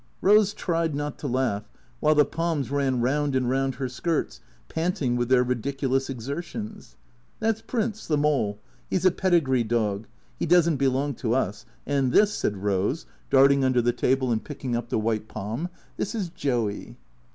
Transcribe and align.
Rose 0.19 0.55
tried 0.55 0.95
not 0.95 1.19
to 1.19 1.27
laugh, 1.27 1.69
while 1.99 2.15
the 2.15 2.25
Poms 2.25 2.71
ran 2.71 3.01
round 3.01 3.35
and 3.35 3.47
round 3.47 3.75
her 3.75 3.87
skirts, 3.87 4.41
panting 4.67 5.15
with 5.15 5.29
their 5.29 5.43
ridiculous 5.43 6.09
exertions." 6.09 6.95
That 7.39 7.59
's 7.59 7.61
Prince— 7.61 8.07
the 8.07 8.17
mole— 8.17 8.57
he 8.89 8.97
's 8.97 9.05
a 9.05 9.11
pedigree 9.11 9.63
dog. 9.63 10.07
He 10.39 10.47
does 10.47 10.67
n't 10.67 10.79
belong 10.79 11.13
to 11.17 11.35
us. 11.35 11.67
And 11.85 12.11
this," 12.11 12.33
said 12.33 12.57
Rose, 12.63 13.05
darting 13.29 13.63
under 13.63 13.79
the 13.79 13.93
table 13.93 14.31
and 14.31 14.43
picking 14.43 14.75
up 14.75 14.89
the 14.89 14.97
white 14.97 15.27
Pom," 15.27 15.69
this 15.97 16.15
is 16.15 16.29
Joey." 16.29 16.97